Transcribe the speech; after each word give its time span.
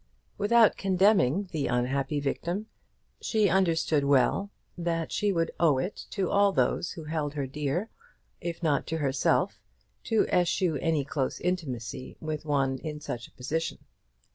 Without 0.35 0.77
condemning 0.77 1.43
the 1.51 1.67
unhappy 1.67 2.19
victim, 2.19 2.65
she 3.21 3.49
understood 3.49 4.03
well 4.03 4.49
that 4.75 5.11
she 5.11 5.31
would 5.31 5.51
owe 5.59 5.77
it 5.77 6.07
to 6.09 6.31
all 6.31 6.51
those 6.51 6.93
who 6.93 7.03
held 7.03 7.35
her 7.35 7.45
dear, 7.45 7.91
if 8.39 8.63
not 8.63 8.87
to 8.87 8.97
herself, 8.97 9.61
to 10.05 10.25
eschew 10.29 10.75
any 10.77 11.05
close 11.05 11.39
intimacy 11.39 12.17
with 12.19 12.45
one 12.45 12.79
in 12.79 12.99
such 12.99 13.27
a 13.27 13.31
position. 13.33 13.77